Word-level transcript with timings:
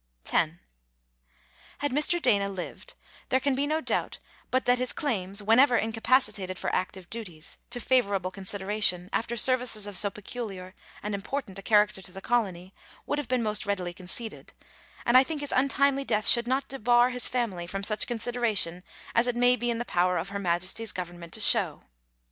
10. 0.23 0.59
Had 1.77 1.91
Mr. 1.91 2.19
Dana 2.19 2.49
lived, 2.49 2.95
there 3.29 3.39
can 3.39 3.53
be 3.53 3.67
no 3.67 3.79
doubt 3.81 4.17
but 4.49 4.65
that 4.65 4.79
his 4.79 4.93
claims, 4.93 5.43
whenever 5.43 5.77
incapacitated 5.77 6.57
for 6.57 6.73
active 6.73 7.07
duties, 7.07 7.59
to 7.69 7.79
favourable 7.79 8.31
consideration, 8.31 9.11
after 9.13 9.37
services 9.37 9.85
of 9.85 9.95
so 9.95 10.09
peculiar 10.09 10.73
and 11.03 11.13
important 11.13 11.59
a 11.59 11.61
character 11.61 12.01
to 12.01 12.11
the 12.11 12.19
colony, 12.19 12.73
would 13.05 13.19
have 13.19 13.27
been 13.27 13.43
most 13.43 13.67
readily 13.67 13.93
conceded, 13.93 14.53
and 15.05 15.15
I 15.15 15.23
think 15.23 15.41
his 15.41 15.53
untimely 15.55 16.03
death 16.03 16.27
should 16.27 16.47
not 16.47 16.67
debar 16.67 17.11
his 17.11 17.27
family 17.27 17.67
from 17.67 17.83
such 17.83 18.07
consideration 18.07 18.81
as 19.13 19.27
it 19.27 19.35
may 19.35 19.55
be 19.55 19.69
in 19.69 19.77
the 19.77 19.85
power 19.85 20.17
of 20.17 20.29
Her 20.29 20.39
Majesty's 20.39 20.91
Government 20.91 21.31
to 21.33 21.39
show. 21.41 21.83